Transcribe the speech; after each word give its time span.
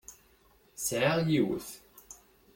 Sεiɣ 0.85 1.17
yiwet. 1.29 1.69